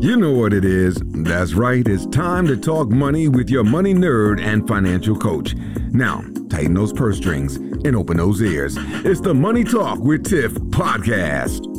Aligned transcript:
You 0.00 0.16
know 0.16 0.32
what 0.32 0.52
it 0.52 0.64
is. 0.64 1.00
That's 1.06 1.54
right. 1.54 1.86
It's 1.86 2.04
time 2.06 2.46
to 2.48 2.56
talk 2.56 2.90
money 2.90 3.28
with 3.28 3.48
your 3.48 3.64
money 3.64 3.94
nerd 3.94 4.40
and 4.40 4.66
financial 4.66 5.16
coach. 5.16 5.54
Now, 5.92 6.22
tighten 6.50 6.74
those 6.74 6.92
purse 6.92 7.16
strings 7.16 7.56
and 7.56 7.94
open 7.94 8.16
those 8.16 8.42
ears. 8.42 8.76
It's 8.78 9.20
the 9.20 9.34
Money 9.34 9.64
Talk 9.64 10.00
with 10.00 10.24
Tiff 10.24 10.52
podcast. 10.52 11.70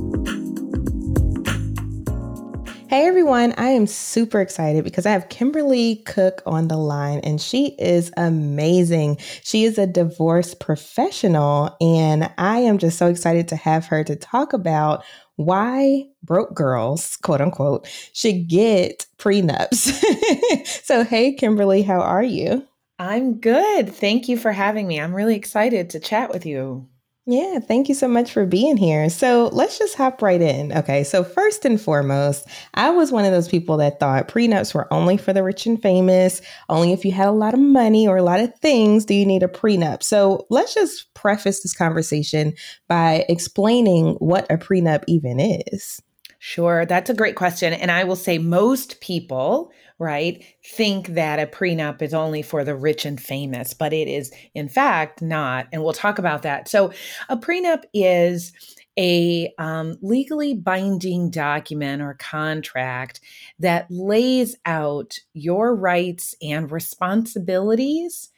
Hey 2.87 3.07
everyone, 3.07 3.53
I 3.57 3.69
am 3.69 3.87
super 3.87 4.39
excited 4.39 4.83
because 4.83 5.05
I 5.05 5.11
have 5.11 5.27
Kimberly 5.29 5.97
Cook 6.05 6.41
on 6.45 6.67
the 6.67 6.77
line 6.77 7.19
and 7.23 7.41
she 7.41 7.75
is 7.79 8.11
amazing. 8.15 9.17
She 9.43 9.65
is 9.65 9.77
a 9.77 9.85
divorce 9.87 10.53
professional 10.53 11.75
and 11.81 12.31
I 12.37 12.59
am 12.59 12.77
just 12.77 12.97
so 12.97 13.07
excited 13.07 13.47
to 13.49 13.55
have 13.55 13.87
her 13.87 14.03
to 14.03 14.15
talk 14.15 14.53
about 14.53 15.03
why 15.35 16.05
broke 16.23 16.53
girls, 16.53 17.17
quote 17.17 17.41
unquote, 17.41 17.87
should 18.13 18.47
get 18.47 19.05
prenups. 19.17 19.93
so, 20.83 21.03
hey 21.03 21.33
Kimberly, 21.33 21.81
how 21.81 21.99
are 21.99 22.23
you? 22.23 22.65
I'm 22.97 23.39
good. 23.39 23.93
Thank 23.93 24.29
you 24.29 24.37
for 24.37 24.51
having 24.51 24.87
me. 24.87 24.99
I'm 25.01 25.13
really 25.13 25.35
excited 25.35 25.89
to 25.89 25.99
chat 25.99 26.31
with 26.31 26.45
you. 26.45 26.87
Yeah, 27.27 27.57
thank 27.57 27.89
you 27.89 27.95
so 27.95 28.07
much 28.07 28.31
for 28.31 28.45
being 28.45 28.77
here. 28.77 29.09
So 29.09 29.49
let's 29.51 29.79
just 29.79 29.95
hop 29.95 30.21
right 30.21 30.39
in. 30.41 30.71
Okay, 30.71 31.03
so 31.03 31.23
first 31.23 31.65
and 31.65 31.81
foremost, 31.81 32.47
I 32.75 32.91
was 32.91 33.11
one 33.11 33.25
of 33.25 33.31
those 33.31 33.47
people 33.47 33.77
that 33.77 33.99
thought 33.99 34.27
prenups 34.27 34.75
were 34.75 34.91
only 34.93 35.17
for 35.17 35.33
the 35.33 35.41
rich 35.41 35.65
and 35.65 35.81
famous. 35.81 36.39
Only 36.69 36.93
if 36.93 37.03
you 37.03 37.11
had 37.11 37.27
a 37.27 37.31
lot 37.31 37.55
of 37.55 37.59
money 37.59 38.07
or 38.07 38.17
a 38.17 38.23
lot 38.23 38.41
of 38.41 38.53
things 38.59 39.05
do 39.05 39.15
you 39.15 39.25
need 39.25 39.41
a 39.41 39.47
prenup. 39.47 40.03
So 40.03 40.45
let's 40.51 40.75
just 40.75 41.11
preface 41.15 41.63
this 41.63 41.73
conversation 41.75 42.53
by 42.87 43.25
explaining 43.27 44.13
what 44.19 44.45
a 44.51 44.57
prenup 44.57 45.03
even 45.07 45.39
is. 45.39 45.99
Sure, 46.37 46.85
that's 46.85 47.09
a 47.09 47.15
great 47.15 47.35
question. 47.35 47.73
And 47.73 47.89
I 47.89 48.03
will 48.03 48.15
say 48.15 48.37
most 48.37 49.01
people, 49.01 49.71
right, 49.97 50.43
think 50.63 51.07
that 51.09 51.39
a 51.39 51.47
prenup 51.47 52.01
is 52.01 52.13
only 52.13 52.41
for 52.41 52.63
the 52.63 52.75
rich 52.75 53.05
and 53.05 53.19
famous, 53.19 53.73
but 53.73 53.93
it 53.93 54.07
is, 54.07 54.31
in 54.53 54.67
fact, 54.67 55.21
not. 55.21 55.67
And 55.71 55.83
we'll 55.83 55.93
talk 55.93 56.19
about 56.19 56.41
that. 56.43 56.67
So, 56.67 56.91
a 57.29 57.37
prenup 57.37 57.83
is 57.93 58.51
a 58.97 59.53
um, 59.57 59.97
legally 60.01 60.53
binding 60.53 61.29
document 61.29 62.01
or 62.01 62.15
contract 62.15 63.19
that 63.59 63.87
lays 63.89 64.55
out 64.65 65.17
your 65.33 65.75
rights 65.75 66.35
and 66.41 66.71
responsibilities 66.71 68.31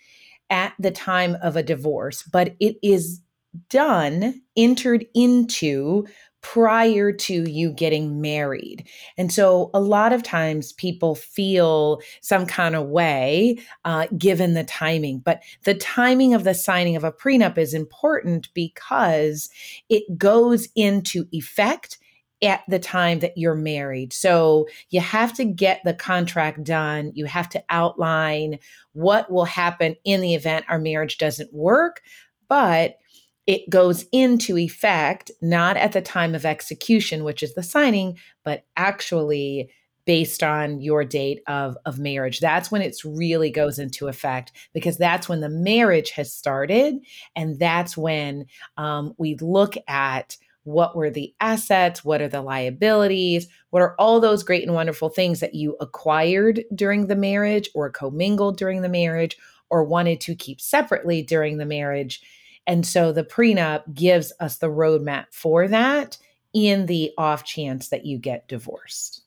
at 0.50 0.74
the 0.80 0.92
time 0.92 1.38
of 1.42 1.56
a 1.56 1.64
divorce, 1.64 2.24
but 2.24 2.56
it 2.60 2.78
is 2.82 3.22
done, 3.70 4.42
entered 4.56 5.06
into 5.14 6.06
prior 6.54 7.12
to 7.12 7.50
you 7.50 7.74
getting 7.74 8.22
married. 8.22 8.88
And 9.18 9.34
so 9.34 9.70
a 9.74 9.82
lot 9.82 10.14
of 10.14 10.24
times 10.24 10.72
people 10.72 11.14
feel 11.14 12.00
some 12.22 12.46
kind 12.46 12.74
of 12.74 12.88
way 12.88 13.60
uh, 13.84 14.08
given 14.18 14.54
the 14.54 14.64
timing. 14.64 15.20
But 15.20 15.42
the 15.66 15.74
timing 15.74 16.34
of 16.34 16.46
the 16.46 16.54
signing 16.54 16.96
of 16.96 17.04
a 17.04 17.12
prenup 17.12 17.58
is 17.58 17.74
important 17.74 18.48
because 18.54 19.50
it 19.90 20.18
goes 20.18 20.70
into 20.74 21.26
effect 21.34 21.98
at 22.42 22.62
the 22.70 22.80
time 22.80 23.20
that 23.20 23.38
you're 23.38 23.54
married. 23.54 24.14
So 24.14 24.68
you 24.90 25.02
have 25.02 25.34
to 25.34 25.44
get 25.44 25.82
the 25.84 25.94
contract 25.94 26.64
done. 26.64 27.12
You 27.14 27.26
have 27.26 27.50
to 27.50 27.64
outline 27.70 28.60
what 28.94 29.30
will 29.30 29.46
happen 29.46 29.98
in 30.06 30.22
the 30.22 30.34
event 30.34 30.66
our 30.70 30.80
marriage 30.80 31.18
doesn't 31.18 31.54
work. 31.54 32.02
But 32.48 33.00
it 33.48 33.70
goes 33.70 34.06
into 34.12 34.58
effect 34.58 35.32
not 35.42 35.78
at 35.78 35.94
the 35.94 36.02
time 36.02 36.36
of 36.36 36.46
execution, 36.46 37.24
which 37.24 37.42
is 37.42 37.56
the 37.56 37.64
signing, 37.64 38.18
but 38.44 38.66
actually 38.76 39.72
based 40.06 40.44
on 40.44 40.80
your 40.80 41.04
date 41.04 41.42
of, 41.48 41.78
of 41.86 42.00
marriage. 42.00 42.40
That's 42.40 42.72
when 42.72 42.82
it 42.82 42.96
really 43.04 43.50
goes 43.50 43.80
into 43.80 44.08
effect 44.08 44.52
because 44.74 44.98
that's 44.98 45.28
when 45.28 45.42
the 45.42 45.50
marriage 45.50 46.12
has 46.12 46.34
started. 46.34 46.96
And 47.36 47.60
that's 47.60 47.98
when 47.98 48.46
um, 48.78 49.14
we 49.18 49.36
look 49.36 49.76
at 49.88 50.38
what 50.64 50.96
were 50.96 51.10
the 51.10 51.34
assets, 51.40 52.04
what 52.04 52.22
are 52.22 52.28
the 52.28 52.42
liabilities, 52.42 53.48
what 53.70 53.82
are 53.82 53.96
all 53.98 54.20
those 54.20 54.44
great 54.44 54.64
and 54.64 54.74
wonderful 54.74 55.10
things 55.10 55.40
that 55.40 55.56
you 55.56 55.76
acquired 55.80 56.64
during 56.76 57.08
the 57.08 57.16
marriage 57.16 57.70
or 57.74 57.90
commingled 57.90 58.58
during 58.58 58.82
the 58.82 58.90
marriage 58.90 59.38
or 59.70 59.84
wanted 59.84 60.20
to 60.22 60.36
keep 60.36 60.60
separately 60.60 61.22
during 61.22 61.58
the 61.58 61.66
marriage 61.66 62.22
and 62.68 62.86
so 62.86 63.12
the 63.12 63.24
prenup 63.24 63.94
gives 63.94 64.34
us 64.40 64.58
the 64.58 64.68
roadmap 64.68 65.26
for 65.32 65.68
that 65.68 66.18
in 66.54 66.86
the 66.86 67.12
off 67.18 67.44
chance 67.44 67.90
that 67.90 68.06
you 68.06 68.18
get 68.18 68.48
divorced. 68.48 69.22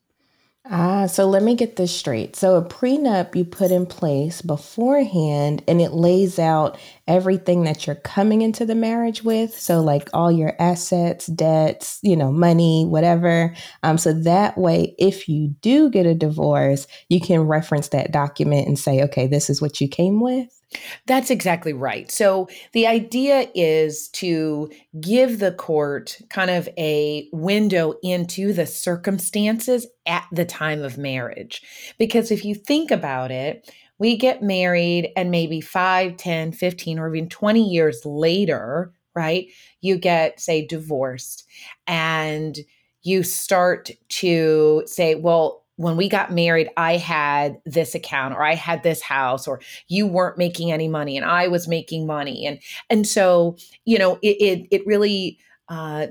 Ah, 0.67 1.07
so 1.07 1.27
let 1.27 1.43
me 1.43 1.55
get 1.55 1.77
this 1.77 1.97
straight. 1.97 2.37
So 2.37 2.57
a 2.57 2.63
prenup 2.63 3.35
you 3.35 3.47
put 3.47 3.71
in 3.71 3.87
place 3.87 4.43
beforehand 4.43 5.65
and 5.67 5.81
it 5.81 5.93
lays 5.93 6.39
out 6.39 6.79
everything 7.09 7.65
that 7.65 7.87
you're 7.87 7.97
coming 7.97 8.43
into 8.43 8.67
the 8.67 8.75
marriage 8.75 9.25
with. 9.25 9.59
So 9.59 9.81
like 9.81 10.11
all 10.13 10.31
your 10.31 10.55
assets, 10.61 11.27
debts, 11.27 11.99
you 12.03 12.15
know, 12.15 12.31
money, 12.31 12.85
whatever. 12.85 13.55
Um, 13.83 13.97
so 13.97 14.13
that 14.13 14.59
way, 14.59 14.95
if 14.99 15.31
you 15.31 15.49
do 15.63 15.89
get 15.89 16.05
a 16.05 16.15
divorce, 16.15 16.87
you 17.09 17.23
can 17.23 17.41
reference 17.41 17.89
that 17.89 18.13
document 18.13 18.69
and 18.69 18.79
say, 18.79 19.03
okay, 19.05 19.27
this 19.27 19.49
is 19.49 19.63
what 19.63 19.81
you 19.81 19.89
came 19.89 20.21
with. 20.21 20.60
That's 21.07 21.31
exactly 21.31 21.73
right. 21.73 22.11
So 22.11 22.49
the 22.73 22.87
idea 22.87 23.49
is 23.55 24.09
to 24.11 24.71
give 25.01 25.39
the 25.39 25.53
court 25.53 26.19
kind 26.31 26.51
of 26.51 26.69
a 26.79 27.29
window 27.33 27.95
into 28.03 28.53
the 28.53 28.67
circumstances 28.67 29.87
at 30.07 30.27
the 30.33 30.45
time 30.45 30.83
of 30.83 30.99
marriage. 30.99 31.63
Because 31.99 32.31
if 32.31 32.45
you 32.45 32.55
think 32.55 32.91
about 32.91 33.31
it, 33.31 33.69
we 33.99 34.17
get 34.17 34.43
married 34.43 35.11
and 35.17 35.31
maybe 35.31 35.61
5, 35.61 36.17
10, 36.17 36.53
15, 36.53 36.99
or 36.99 37.15
even 37.15 37.29
20 37.29 37.69
years 37.69 38.01
later, 38.05 38.93
right? 39.15 39.47
You 39.81 39.99
get, 39.99 40.41
say, 40.41 40.67
divorced 40.67 41.45
and 41.87 42.57
you 43.03 43.23
start 43.23 43.91
to 44.09 44.83
say, 44.87 45.15
well, 45.15 45.60
when 45.81 45.97
we 45.97 46.11
got 46.11 46.31
married, 46.31 46.69
I 46.77 46.99
had 46.99 47.59
this 47.65 47.95
account 47.95 48.35
or 48.35 48.45
I 48.45 48.55
had 48.55 48.83
this 48.83 49.01
house 49.01 49.49
or 49.49 49.63
you 49.89 50.07
weren't 50.07 50.37
making 50.37 50.71
any 50.71 50.89
money 50.89 51.17
and 51.17 51.25
I 51.25 51.49
was 51.49 51.67
making 51.67 52.07
money. 52.07 52.45
And, 52.45 52.59
and 52.91 53.09
so, 53.09 53.57
you 53.87 53.99
know, 53.99 54.19
it, 54.21 54.37
it, 54.43 54.69
it 54.71 54.87
really, 54.87 55.39
uh, 55.71 56.09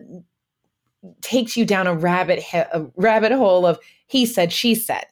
takes 1.21 1.55
you 1.55 1.65
down 1.65 1.85
a 1.85 1.93
rabbit, 1.93 2.39
he- 2.39 2.57
a 2.57 2.87
rabbit 2.95 3.31
hole 3.31 3.67
of 3.67 3.77
he 4.07 4.25
said, 4.25 4.51
she 4.51 4.73
said. 4.73 5.05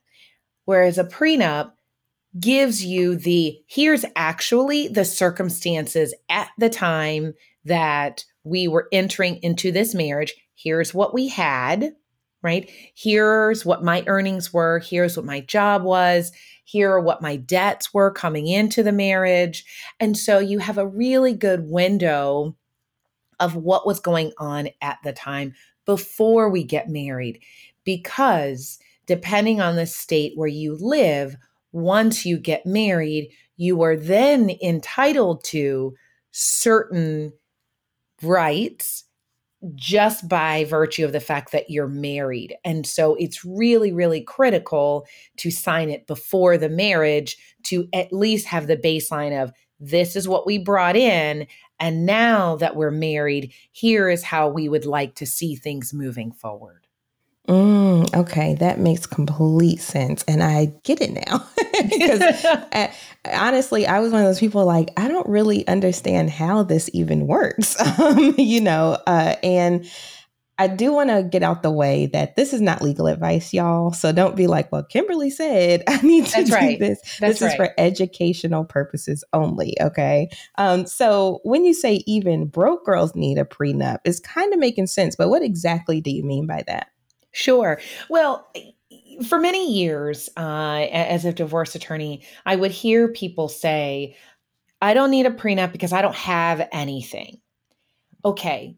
Whereas 0.66 0.98
a 0.98 1.04
prenup 1.04 1.74
gives 2.40 2.84
you 2.84 3.16
the 3.16 3.62
here's 3.68 4.06
actually 4.16 4.88
the 4.88 5.06
circumstances 5.06 6.16
at 6.30 6.50
the 6.58 6.70
time 6.70 7.36
that 7.64 8.26
we 8.44 8.68
were 8.68 8.88
entering 8.92 9.36
into 9.44 9.72
this 9.72 9.94
marriage. 9.94 10.34
Here's 10.56 10.96
what 10.96 11.14
we 11.14 11.28
had 11.28 11.94
right? 12.42 12.70
Here's 12.96 13.66
what 13.66 13.84
my 13.84 14.04
earnings 14.08 14.54
were. 14.54 14.80
Here's 14.80 15.18
what 15.18 15.26
my 15.26 15.42
job 15.42 15.84
was. 15.84 16.32
Here 16.64 16.92
are 16.92 17.02
what 17.02 17.22
my 17.22 17.36
debts 17.36 17.94
were 17.94 18.12
coming 18.12 18.48
into 18.48 18.84
the 18.84 18.92
marriage. 18.92 19.66
And 20.00 20.18
so 20.18 20.40
you 20.40 20.60
have 20.60 20.78
a 20.78 20.88
really 20.88 21.34
good 21.34 21.70
window 21.70 22.56
of 23.40 23.56
what 23.56 23.88
was 23.88 24.00
going 24.00 24.34
on 24.38 24.70
at 24.82 24.98
the 25.04 25.14
time 25.14 25.54
before 25.86 26.50
we 26.50 26.64
get 26.64 26.90
married. 26.90 27.42
Because 27.84 28.80
depending 29.06 29.62
on 29.62 29.76
the 29.76 29.86
state 29.86 30.34
where 30.36 30.48
you 30.48 30.78
live, 30.80 31.36
once 31.72 32.26
you 32.26 32.38
get 32.38 32.66
married, 32.66 33.32
you 33.56 33.82
are 33.82 33.96
then 33.96 34.52
entitled 34.62 35.44
to 35.46 35.96
certain 36.32 37.34
rights 38.22 39.06
just 39.76 40.28
by 40.30 40.66
virtue 40.66 41.04
of 41.04 41.12
the 41.12 41.20
fact 41.20 41.52
that 41.52 41.70
you're 41.70 41.88
married. 41.88 42.56
And 42.64 42.86
so 42.86 43.16
it's 43.16 43.44
really, 43.44 43.92
really 43.92 44.22
critical 44.22 45.08
to 45.38 45.52
sign 45.52 45.90
it 45.90 46.08
before 46.08 46.58
the 46.58 46.70
marriage 46.70 47.38
to 47.64 47.88
at 47.94 48.14
least 48.14 48.48
have 48.48 48.68
the 48.68 48.78
baseline 48.78 49.42
of 49.42 49.52
this 49.80 50.16
is 50.16 50.28
what 50.28 50.46
we 50.46 50.58
brought 50.58 50.96
in. 50.96 51.48
And 51.80 52.06
now 52.06 52.56
that 52.58 52.76
we're 52.76 52.92
married, 52.92 53.54
here 53.72 54.10
is 54.10 54.24
how 54.24 54.50
we 54.50 54.70
would 54.70 54.86
like 54.86 55.16
to 55.16 55.26
see 55.26 55.56
things 55.56 55.94
moving 55.94 56.32
forward. 56.32 56.87
Mm, 57.48 58.14
okay, 58.14 58.56
that 58.56 58.78
makes 58.78 59.06
complete 59.06 59.80
sense. 59.80 60.24
And 60.28 60.44
I 60.44 60.74
get 60.84 61.02
it 61.02 61.14
now. 61.14 61.48
because 61.90 62.22
uh, 62.22 62.92
honestly, 63.34 63.88
I 63.88 64.00
was 64.00 64.12
one 64.12 64.22
of 64.22 64.28
those 64.28 64.40
people 64.40 64.66
like, 64.66 64.90
I 64.98 65.08
don't 65.08 65.28
really 65.30 65.66
understand 65.68 66.30
how 66.30 66.64
this 66.64 66.90
even 66.94 67.28
works. 67.28 67.76
Um, 67.98 68.36
you 68.38 68.62
know, 68.62 68.98
uh, 69.08 69.36
and 69.42 69.90
I 70.60 70.68
do 70.68 70.94
want 70.94 71.10
to 71.10 71.24
get 71.24 71.42
out 71.42 71.64
the 71.64 71.72
way 71.72 72.06
that 72.08 72.36
this 72.36 72.54
is 72.54 72.62
not 72.62 72.82
legal 72.82 73.08
advice, 73.08 73.54
y'all. 73.54 73.92
So 73.92 74.12
don't 74.12 74.36
be 74.36 74.46
like, 74.46 74.72
well, 74.72 74.84
Kimberly 74.84 75.30
said 75.30 75.84
I 75.88 76.00
need 76.02 76.26
to 76.28 76.32
That's 76.32 76.50
do 76.50 76.56
right. 76.56 76.80
this. 76.80 77.00
That's 77.20 77.40
this 77.40 77.42
right. 77.42 77.52
is 77.52 77.56
for 77.56 77.74
educational 77.78 78.66
purposes 78.66 79.24
only. 79.34 79.76
Okay. 79.82 80.30
Um, 80.58 80.86
so 80.86 81.40
when 81.44 81.66
you 81.66 81.74
say 81.74 82.04
even 82.06 82.46
broke 82.46 82.86
girls 82.86 83.16
need 83.16 83.40
a 83.40 83.46
prenup, 83.46 84.00
it's 84.06 84.20
kind 84.20 84.54
of 84.54 84.60
making 84.60 84.88
sense. 84.88 85.16
But 85.16 85.30
what 85.30 85.42
exactly 85.42 86.00
do 86.02 86.12
you 86.12 86.24
mean 86.24 86.46
by 86.46 86.64
that? 86.68 86.90
Sure. 87.38 87.80
Well, 88.10 88.48
for 89.28 89.40
many 89.40 89.72
years, 89.72 90.28
uh, 90.38 90.88
as 90.92 91.24
a 91.24 91.32
divorce 91.32 91.76
attorney, 91.76 92.24
I 92.48 92.56
would 92.56 92.72
hear 92.72 93.08
people 93.10 93.48
say, 93.48 94.16
I 94.82 94.94
don't 94.94 95.12
need 95.12 95.26
a 95.28 95.32
prenup 95.32 95.72
because 95.72 95.94
I 95.94 96.02
don't 96.02 96.16
have 96.16 96.68
anything. 96.72 97.40
Okay. 98.26 98.76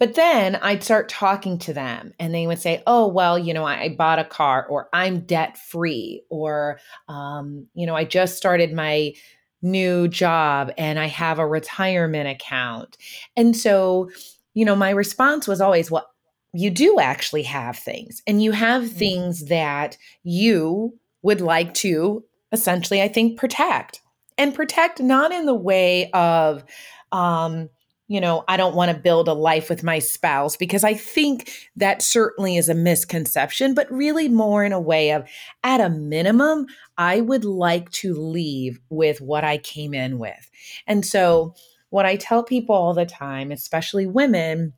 But 0.00 0.14
then 0.14 0.56
I'd 0.56 0.84
start 0.84 1.08
talking 1.08 1.58
to 1.60 1.74
them 1.74 2.12
and 2.20 2.34
they 2.34 2.46
would 2.46 2.60
say, 2.60 2.82
Oh, 2.86 3.08
well, 3.08 3.38
you 3.38 3.54
know, 3.54 3.64
I, 3.64 3.82
I 3.84 3.88
bought 3.90 4.18
a 4.18 4.24
car 4.24 4.66
or 4.68 4.88
I'm 4.92 5.20
debt 5.22 5.58
free 5.58 6.22
or, 6.30 6.80
um, 7.08 7.66
you 7.74 7.86
know, 7.86 7.96
I 7.96 8.04
just 8.04 8.36
started 8.36 8.72
my 8.74 9.14
new 9.62 10.08
job 10.08 10.72
and 10.78 10.98
I 10.98 11.06
have 11.06 11.38
a 11.38 11.46
retirement 11.48 12.28
account. 12.28 12.98
And 13.36 13.56
so, 13.56 14.10
you 14.54 14.64
know, 14.64 14.76
my 14.76 14.90
response 14.90 15.48
was 15.48 15.60
always, 15.60 15.90
Well, 15.90 16.09
you 16.52 16.70
do 16.70 16.98
actually 16.98 17.44
have 17.44 17.76
things 17.76 18.22
and 18.26 18.42
you 18.42 18.52
have 18.52 18.82
mm-hmm. 18.82 18.98
things 18.98 19.46
that 19.46 19.96
you 20.22 20.98
would 21.22 21.40
like 21.40 21.74
to 21.74 22.24
essentially, 22.52 23.00
I 23.02 23.08
think, 23.08 23.38
protect 23.38 24.00
and 24.36 24.54
protect 24.54 25.00
not 25.00 25.32
in 25.32 25.46
the 25.46 25.54
way 25.54 26.10
of, 26.12 26.64
um, 27.12 27.68
you 28.08 28.20
know, 28.20 28.42
I 28.48 28.56
don't 28.56 28.74
want 28.74 28.90
to 28.90 28.96
build 28.96 29.28
a 29.28 29.34
life 29.34 29.70
with 29.70 29.84
my 29.84 30.00
spouse 30.00 30.56
because 30.56 30.82
I 30.82 30.94
think 30.94 31.52
that 31.76 32.02
certainly 32.02 32.56
is 32.56 32.68
a 32.68 32.74
misconception, 32.74 33.72
but 33.72 33.90
really 33.92 34.28
more 34.28 34.64
in 34.64 34.72
a 34.72 34.80
way 34.80 35.12
of, 35.12 35.28
at 35.62 35.80
a 35.80 35.88
minimum, 35.88 36.66
I 36.98 37.20
would 37.20 37.44
like 37.44 37.88
to 37.92 38.14
leave 38.14 38.80
with 38.88 39.20
what 39.20 39.44
I 39.44 39.58
came 39.58 39.94
in 39.94 40.18
with. 40.18 40.50
And 40.88 41.06
so, 41.06 41.54
what 41.90 42.06
I 42.06 42.16
tell 42.16 42.44
people 42.44 42.74
all 42.74 42.94
the 42.94 43.06
time, 43.06 43.50
especially 43.50 44.06
women, 44.06 44.72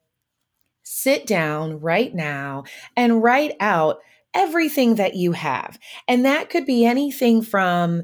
sit 0.83 1.27
down 1.27 1.81
right 1.81 2.15
now 2.15 2.65
and 2.97 3.23
write 3.23 3.57
out 3.61 3.99
everything 4.35 4.97
that 4.97 5.15
you 5.15 5.33
have. 5.33 5.79
And 6.09 6.25
that 6.25 6.51
could 6.51 6.67
be 6.67 6.85
anything 6.85 7.43
from 7.43 8.03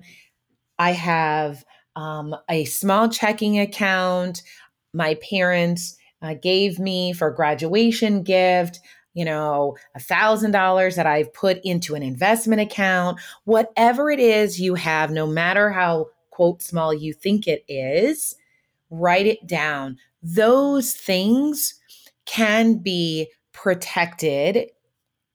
I 0.79 0.93
have 0.93 1.65
um, 1.97 2.37
a 2.49 2.65
small 2.65 3.09
checking 3.09 3.59
account, 3.59 4.43
my 4.93 5.15
parents 5.15 5.97
uh, 6.23 6.35
gave 6.35 6.79
me 6.79 7.13
for 7.13 7.31
graduation 7.31 8.23
gift 8.23 8.81
you 9.19 9.25
know, 9.25 9.77
a 9.97 9.99
thousand 9.99 10.53
dollars 10.53 10.95
that 10.95 11.05
I've 11.05 11.35
put 11.35 11.59
into 11.65 11.97
an 11.97 12.05
investment 12.05 12.61
account, 12.61 13.19
whatever 13.43 14.13
it 14.13 14.21
is 14.21 14.61
you 14.61 14.77
have, 14.77 15.11
no 15.11 15.27
matter 15.27 15.71
how 15.71 16.11
quote 16.31 16.63
small 16.63 16.95
you 16.95 17.13
think 17.13 17.49
it 17.49 17.65
is, 17.67 18.37
write 18.91 19.27
it 19.27 19.45
down. 19.45 19.99
Those 20.23 20.95
things 20.95 21.78
can 22.29 22.75
be 22.75 23.29
protected 23.53 24.71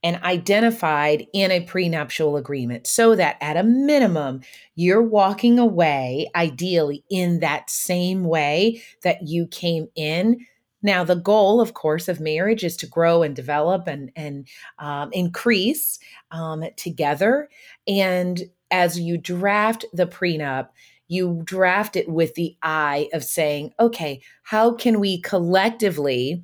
and 0.03 0.21
identified 0.23 1.25
in 1.33 1.49
a 1.49 1.61
prenuptial 1.61 2.37
agreement 2.37 2.85
so 2.85 3.15
that 3.15 3.37
at 3.41 3.57
a 3.57 3.63
minimum, 3.63 4.41
you're 4.75 5.01
walking 5.01 5.57
away, 5.57 6.29
ideally, 6.35 7.03
in 7.09 7.39
that 7.39 7.69
same 7.69 8.25
way 8.25 8.81
that 9.03 9.23
you 9.23 9.47
came 9.47 9.87
in. 9.95 10.45
Now, 10.81 11.05
the 11.05 11.15
goal, 11.15 11.61
of 11.61 11.73
course, 11.73 12.09
of 12.09 12.19
marriage 12.19 12.65
is 12.65 12.75
to 12.77 12.87
grow 12.87 13.23
and 13.23 13.33
develop 13.33 13.87
and, 13.87 14.11
and 14.17 14.47
um, 14.77 15.09
increase 15.13 15.99
um, 16.31 16.63
together. 16.75 17.49
And 17.87 18.43
as 18.69 18.99
you 18.99 19.17
draft 19.17 19.85
the 19.93 20.05
prenup, 20.05 20.67
you 21.07 21.41
draft 21.45 21.95
it 21.95 22.09
with 22.09 22.33
the 22.35 22.57
eye 22.61 23.07
of 23.13 23.23
saying, 23.23 23.71
okay, 23.79 24.21
how 24.43 24.73
can 24.73 24.99
we 24.99 25.21
collectively, 25.21 26.43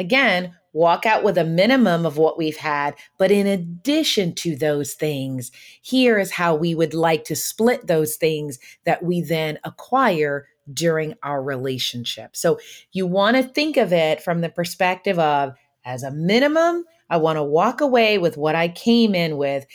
again, 0.00 0.54
walk 0.72 1.04
out 1.04 1.22
with 1.22 1.36
a 1.36 1.44
minimum 1.44 2.06
of 2.06 2.16
what 2.16 2.38
we've 2.38 2.56
had. 2.56 2.94
But 3.18 3.30
in 3.30 3.46
addition 3.46 4.34
to 4.36 4.56
those 4.56 4.94
things, 4.94 5.50
here 5.82 6.18
is 6.18 6.30
how 6.30 6.54
we 6.54 6.74
would 6.74 6.94
like 6.94 7.24
to 7.24 7.36
split 7.36 7.86
those 7.86 8.16
things 8.16 8.58
that 8.84 9.02
we 9.02 9.20
then 9.20 9.58
acquire 9.64 10.46
during 10.72 11.14
our 11.22 11.42
relationship. 11.42 12.36
So 12.36 12.58
you 12.92 13.06
want 13.06 13.36
to 13.36 13.42
think 13.42 13.76
of 13.76 13.92
it 13.92 14.22
from 14.22 14.40
the 14.40 14.48
perspective 14.48 15.18
of, 15.18 15.54
as 15.84 16.02
a 16.02 16.10
minimum, 16.10 16.84
I 17.08 17.16
want 17.16 17.36
to 17.36 17.42
walk 17.42 17.80
away 17.80 18.18
with 18.18 18.36
what 18.36 18.54
I 18.54 18.68
came 18.68 19.14
in 19.14 19.36
with, 19.36 19.66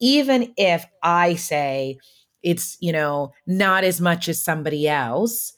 even 0.00 0.52
if 0.56 0.86
I 1.02 1.34
say 1.34 1.98
it's, 2.42 2.76
you 2.80 2.92
know, 2.92 3.32
not 3.46 3.82
as 3.82 4.00
much 4.00 4.28
as 4.28 4.44
somebody 4.44 4.86
else. 4.86 5.54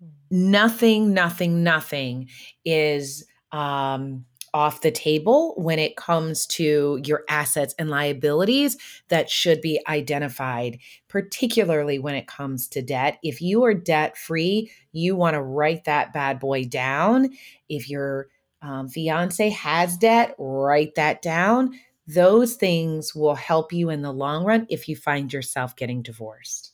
Hmm. 0.00 0.50
Nothing, 0.50 1.14
nothing, 1.14 1.62
nothing 1.62 2.28
is 2.64 3.24
um, 3.52 4.24
off 4.54 4.80
the 4.80 4.90
table 4.90 5.54
when 5.56 5.78
it 5.78 5.96
comes 5.96 6.46
to 6.46 7.00
your 7.04 7.24
assets 7.28 7.74
and 7.78 7.90
liabilities 7.90 8.76
that 9.08 9.28
should 9.30 9.60
be 9.60 9.80
identified, 9.86 10.78
particularly 11.08 11.98
when 11.98 12.14
it 12.14 12.26
comes 12.26 12.68
to 12.68 12.82
debt. 12.82 13.18
If 13.22 13.40
you 13.40 13.64
are 13.64 13.74
debt 13.74 14.16
free, 14.16 14.70
you 14.92 15.16
want 15.16 15.34
to 15.34 15.42
write 15.42 15.84
that 15.84 16.12
bad 16.12 16.40
boy 16.40 16.64
down. 16.64 17.30
If 17.68 17.88
your 17.90 18.28
um, 18.62 18.88
fiance 18.88 19.50
has 19.50 19.96
debt, 19.96 20.34
write 20.38 20.94
that 20.96 21.22
down. 21.22 21.78
Those 22.06 22.54
things 22.54 23.14
will 23.14 23.34
help 23.34 23.72
you 23.72 23.90
in 23.90 24.02
the 24.02 24.12
long 24.12 24.44
run 24.44 24.66
if 24.70 24.88
you 24.88 24.96
find 24.96 25.32
yourself 25.32 25.76
getting 25.76 26.02
divorced. 26.02 26.72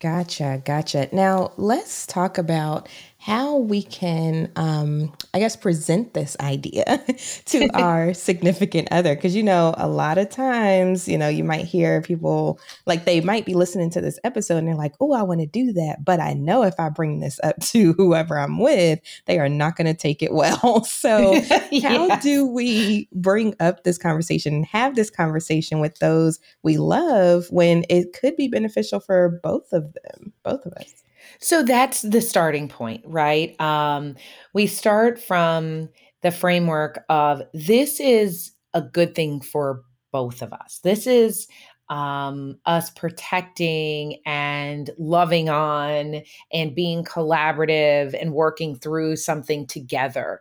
Gotcha, 0.00 0.60
gotcha. 0.64 1.08
Now 1.12 1.52
let's 1.56 2.08
talk 2.08 2.36
about 2.36 2.88
how 3.22 3.56
we 3.56 3.84
can, 3.84 4.50
um, 4.56 5.12
I 5.32 5.38
guess, 5.38 5.54
present 5.54 6.12
this 6.12 6.36
idea 6.40 6.84
to 7.44 7.68
our 7.74 8.14
significant 8.14 8.88
other. 8.90 9.14
Because, 9.14 9.36
you 9.36 9.44
know, 9.44 9.76
a 9.78 9.86
lot 9.86 10.18
of 10.18 10.28
times, 10.28 11.06
you 11.06 11.16
know, 11.16 11.28
you 11.28 11.44
might 11.44 11.64
hear 11.64 12.02
people 12.02 12.58
like 12.84 13.04
they 13.04 13.20
might 13.20 13.46
be 13.46 13.54
listening 13.54 13.90
to 13.90 14.00
this 14.00 14.18
episode 14.24 14.56
and 14.56 14.66
they're 14.66 14.74
like, 14.74 14.94
oh, 15.00 15.12
I 15.12 15.22
want 15.22 15.38
to 15.38 15.46
do 15.46 15.72
that. 15.74 16.04
But 16.04 16.18
I 16.18 16.32
know 16.32 16.64
if 16.64 16.74
I 16.80 16.88
bring 16.88 17.20
this 17.20 17.38
up 17.44 17.60
to 17.60 17.92
whoever 17.92 18.36
I'm 18.36 18.58
with, 18.58 18.98
they 19.26 19.38
are 19.38 19.48
not 19.48 19.76
going 19.76 19.86
to 19.86 19.94
take 19.94 20.20
it 20.20 20.32
well. 20.32 20.84
So, 20.84 21.34
yes. 21.70 21.84
how 21.84 22.16
do 22.16 22.44
we 22.44 23.08
bring 23.12 23.54
up 23.60 23.84
this 23.84 23.98
conversation 23.98 24.52
and 24.52 24.66
have 24.66 24.96
this 24.96 25.10
conversation 25.10 25.78
with 25.78 25.96
those 26.00 26.40
we 26.64 26.76
love 26.76 27.46
when 27.50 27.84
it 27.88 28.14
could 28.14 28.34
be 28.34 28.48
beneficial 28.48 28.98
for 28.98 29.40
both 29.44 29.72
of 29.72 29.94
them, 29.94 30.32
both 30.42 30.66
of 30.66 30.72
us? 30.72 31.01
So 31.42 31.64
that's 31.64 32.02
the 32.02 32.20
starting 32.20 32.68
point, 32.68 33.02
right? 33.04 33.60
Um, 33.60 34.14
we 34.54 34.68
start 34.68 35.20
from 35.20 35.88
the 36.22 36.30
framework 36.30 37.04
of 37.08 37.42
this 37.52 37.98
is 37.98 38.52
a 38.74 38.80
good 38.80 39.16
thing 39.16 39.40
for 39.40 39.82
both 40.12 40.40
of 40.40 40.52
us. 40.52 40.78
This 40.84 41.04
is 41.06 41.48
um, 41.88 42.58
us 42.64 42.90
protecting 42.90 44.22
and 44.24 44.88
loving 44.98 45.48
on 45.48 46.22
and 46.52 46.74
being 46.76 47.04
collaborative 47.04 48.14
and 48.18 48.32
working 48.32 48.76
through 48.76 49.16
something 49.16 49.66
together. 49.66 50.38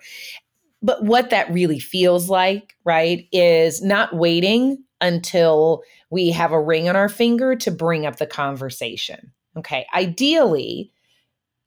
But 0.84 1.04
what 1.04 1.32
that 1.32 1.52
really 1.52 1.80
feels 1.80 2.30
like, 2.30 2.76
right, 2.86 3.28
is 3.32 3.82
not 3.82 4.16
waiting 4.16 4.84
until 5.02 5.82
we 6.12 6.30
have 6.30 6.52
a 6.52 6.62
ring 6.62 6.88
on 6.88 6.96
our 6.96 7.10
finger 7.10 7.56
to 7.56 7.72
bring 7.72 8.06
up 8.06 8.18
the 8.18 8.28
conversation 8.28 9.32
Okay. 9.58 9.86
Ideally, 9.94 10.92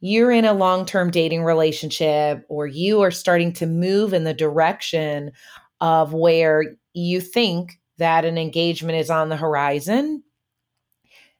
you're 0.00 0.32
in 0.32 0.44
a 0.44 0.52
long 0.52 0.84
term 0.86 1.10
dating 1.10 1.44
relationship 1.44 2.44
or 2.48 2.66
you 2.66 3.00
are 3.00 3.10
starting 3.10 3.52
to 3.54 3.66
move 3.66 4.12
in 4.12 4.24
the 4.24 4.34
direction 4.34 5.32
of 5.80 6.12
where 6.12 6.76
you 6.92 7.20
think 7.20 7.78
that 7.98 8.24
an 8.24 8.38
engagement 8.38 8.98
is 8.98 9.10
on 9.10 9.28
the 9.28 9.36
horizon. 9.36 10.22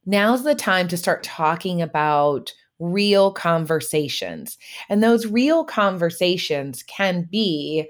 Now's 0.06 0.44
the 0.44 0.54
time 0.54 0.88
to 0.88 0.96
start 0.96 1.22
talking 1.22 1.80
about 1.80 2.52
real 2.78 3.32
conversations. 3.32 4.58
And 4.88 5.02
those 5.02 5.26
real 5.26 5.64
conversations 5.64 6.82
can 6.82 7.28
be 7.30 7.88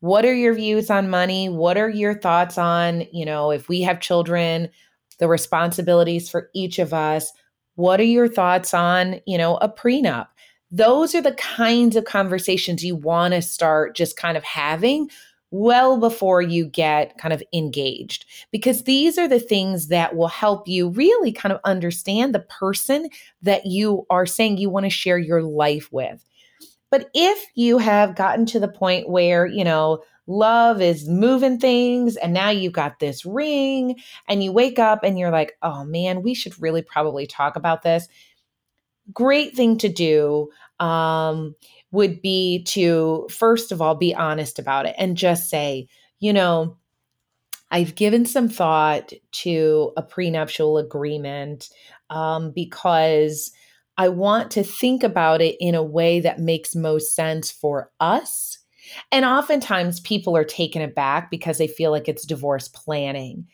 what 0.00 0.24
are 0.24 0.34
your 0.34 0.54
views 0.54 0.90
on 0.90 1.08
money? 1.10 1.48
What 1.48 1.76
are 1.76 1.88
your 1.88 2.14
thoughts 2.14 2.58
on, 2.58 3.04
you 3.12 3.24
know, 3.24 3.50
if 3.50 3.68
we 3.68 3.80
have 3.82 4.00
children, 4.00 4.68
the 5.18 5.28
responsibilities 5.28 6.28
for 6.28 6.50
each 6.54 6.78
of 6.78 6.92
us? 6.92 7.32
What 7.76 8.00
are 8.00 8.04
your 8.04 8.28
thoughts 8.28 8.74
on, 8.74 9.20
you 9.26 9.38
know, 9.38 9.56
a 9.58 9.68
prenup? 9.68 10.28
Those 10.70 11.14
are 11.14 11.22
the 11.22 11.32
kinds 11.32 11.94
of 11.96 12.04
conversations 12.04 12.84
you 12.84 12.96
want 12.96 13.32
to 13.34 13.40
start 13.40 13.94
just 13.94 14.16
kind 14.16 14.36
of 14.36 14.44
having 14.44 15.08
well 15.52 15.98
before 15.98 16.42
you 16.42 16.66
get 16.66 17.16
kind 17.18 17.32
of 17.32 17.42
engaged 17.52 18.26
because 18.50 18.82
these 18.82 19.16
are 19.16 19.28
the 19.28 19.38
things 19.38 19.88
that 19.88 20.16
will 20.16 20.28
help 20.28 20.66
you 20.66 20.88
really 20.88 21.30
kind 21.30 21.52
of 21.52 21.60
understand 21.64 22.34
the 22.34 22.40
person 22.40 23.08
that 23.42 23.64
you 23.64 24.04
are 24.10 24.26
saying 24.26 24.58
you 24.58 24.68
want 24.68 24.84
to 24.84 24.90
share 24.90 25.18
your 25.18 25.42
life 25.42 25.88
with. 25.92 26.24
But 26.90 27.10
if 27.14 27.44
you 27.54 27.78
have 27.78 28.16
gotten 28.16 28.46
to 28.46 28.60
the 28.60 28.68
point 28.68 29.08
where, 29.08 29.46
you 29.46 29.64
know, 29.64 30.02
love 30.26 30.80
is 30.80 31.08
moving 31.08 31.58
things 31.58 32.16
and 32.16 32.32
now 32.32 32.50
you've 32.50 32.72
got 32.72 32.98
this 32.98 33.24
ring 33.24 33.96
and 34.28 34.42
you 34.42 34.52
wake 34.52 34.78
up 34.78 35.02
and 35.02 35.18
you're 35.18 35.30
like 35.30 35.52
oh 35.62 35.84
man 35.84 36.22
we 36.22 36.34
should 36.34 36.60
really 36.60 36.82
probably 36.82 37.26
talk 37.26 37.56
about 37.56 37.82
this 37.82 38.08
great 39.12 39.54
thing 39.54 39.78
to 39.78 39.88
do 39.88 40.48
um, 40.80 41.54
would 41.92 42.20
be 42.20 42.64
to 42.64 43.28
first 43.30 43.72
of 43.72 43.80
all 43.80 43.94
be 43.94 44.14
honest 44.14 44.58
about 44.58 44.86
it 44.86 44.94
and 44.98 45.16
just 45.16 45.48
say 45.48 45.86
you 46.18 46.32
know 46.32 46.76
I've 47.70 47.96
given 47.96 48.26
some 48.26 48.48
thought 48.48 49.12
to 49.32 49.92
a 49.96 50.02
prenuptial 50.02 50.78
agreement 50.78 51.68
um, 52.10 52.52
because 52.52 53.50
I 53.98 54.08
want 54.08 54.50
to 54.52 54.62
think 54.62 55.02
about 55.02 55.40
it 55.40 55.56
in 55.58 55.74
a 55.74 55.82
way 55.82 56.20
that 56.20 56.38
makes 56.38 56.74
most 56.76 57.14
sense 57.14 57.50
for 57.50 57.90
us. 57.98 58.58
And 59.12 59.24
oftentimes 59.24 60.00
people 60.00 60.36
are 60.36 60.44
taken 60.44 60.82
aback 60.82 61.30
because 61.30 61.58
they 61.58 61.68
feel 61.68 61.90
like 61.90 62.08
it's 62.08 62.24
divorce 62.24 62.68
planning. 62.68 63.46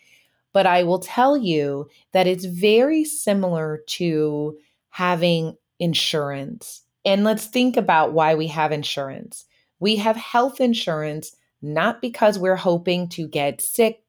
But 0.53 0.67
I 0.67 0.83
will 0.83 0.99
tell 0.99 1.37
you 1.37 1.89
that 2.13 2.27
it's 2.27 2.45
very 2.45 3.05
similar 3.05 3.83
to 3.87 4.59
having 4.91 5.57
insurance. 5.79 6.83
And 7.05 7.25
let's 7.25 7.47
think 7.47 7.77
about 7.77 8.13
why 8.13 8.35
we 8.35 8.47
have 8.49 8.71
insurance. 8.71 9.47
We 9.81 9.97
have 9.97 10.17
health 10.17 10.61
insurance 10.61 11.35
not 11.63 12.01
because 12.01 12.39
we're 12.39 12.57
hoping 12.57 13.09
to 13.11 13.27
get 13.27 13.61
sick. 13.61 14.01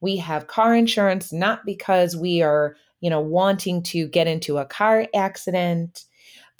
We 0.00 0.16
have 0.18 0.46
car 0.46 0.74
insurance 0.74 1.32
not 1.32 1.64
because 1.64 2.16
we 2.16 2.42
are 2.42 2.76
you 3.00 3.10
know, 3.10 3.20
wanting 3.20 3.82
to 3.82 4.08
get 4.08 4.26
into 4.26 4.58
a 4.58 4.64
car 4.64 5.06
accident. 5.14 6.04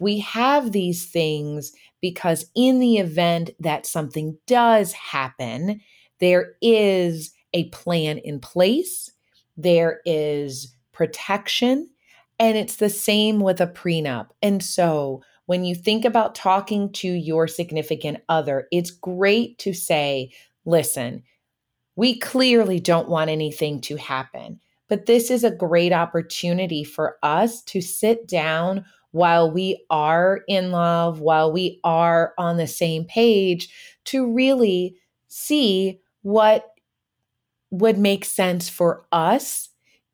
We 0.00 0.20
have 0.20 0.72
these 0.72 1.06
things 1.06 1.72
because, 2.00 2.46
in 2.54 2.78
the 2.78 2.98
event 2.98 3.50
that 3.60 3.86
something 3.86 4.38
does 4.46 4.92
happen, 4.92 5.80
there 6.20 6.54
is 6.60 7.32
a 7.54 7.68
plan 7.70 8.18
in 8.18 8.40
place, 8.40 9.10
there 9.56 10.00
is 10.04 10.74
protection, 10.92 11.88
and 12.38 12.56
it's 12.56 12.76
the 12.76 12.90
same 12.90 13.40
with 13.40 13.60
a 13.60 13.66
prenup. 13.66 14.28
And 14.42 14.62
so, 14.62 15.22
when 15.46 15.64
you 15.64 15.74
think 15.74 16.04
about 16.04 16.34
talking 16.34 16.92
to 16.92 17.08
your 17.08 17.48
significant 17.48 18.18
other, 18.28 18.68
it's 18.70 18.90
great 18.90 19.58
to 19.58 19.72
say, 19.72 20.30
listen, 20.66 21.22
we 21.96 22.18
clearly 22.18 22.78
don't 22.78 23.08
want 23.08 23.30
anything 23.30 23.80
to 23.80 23.96
happen. 23.96 24.60
But 24.88 25.06
this 25.06 25.30
is 25.30 25.44
a 25.44 25.50
great 25.50 25.92
opportunity 25.92 26.84
for 26.84 27.16
us 27.22 27.62
to 27.64 27.80
sit 27.80 28.26
down 28.26 28.84
while 29.12 29.50
we 29.50 29.84
are 29.90 30.40
in 30.48 30.70
love, 30.70 31.20
while 31.20 31.52
we 31.52 31.80
are 31.84 32.34
on 32.38 32.56
the 32.56 32.66
same 32.66 33.04
page, 33.04 33.68
to 34.04 34.32
really 34.32 34.96
see 35.28 36.00
what 36.22 36.66
would 37.70 37.98
make 37.98 38.24
sense 38.24 38.68
for 38.68 39.06
us 39.12 39.68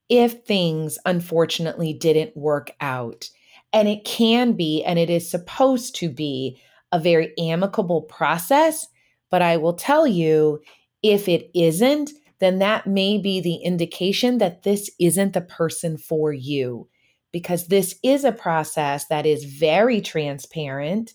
if 0.08 0.44
things 0.44 0.98
unfortunately 1.06 1.92
didn't 1.92 2.36
work 2.36 2.70
out. 2.80 3.28
And 3.72 3.88
it 3.88 4.04
can 4.04 4.52
be, 4.52 4.84
and 4.84 4.98
it 4.98 5.10
is 5.10 5.28
supposed 5.28 5.96
to 5.96 6.08
be, 6.08 6.60
a 6.92 7.00
very 7.00 7.32
amicable 7.38 8.02
process. 8.02 8.86
But 9.30 9.42
I 9.42 9.56
will 9.56 9.72
tell 9.72 10.06
you, 10.06 10.60
if 11.02 11.28
it 11.28 11.50
isn't, 11.54 12.12
then 12.38 12.60
that 12.60 12.86
may 12.86 13.18
be 13.18 13.40
the 13.40 13.56
indication 13.56 14.38
that 14.38 14.62
this 14.62 14.90
isn't 15.00 15.32
the 15.32 15.40
person 15.40 15.96
for 15.96 16.32
you 16.32 16.88
because 17.34 17.66
this 17.66 17.96
is 18.04 18.22
a 18.22 18.30
process 18.30 19.06
that 19.06 19.26
is 19.26 19.42
very 19.42 20.00
transparent. 20.00 21.14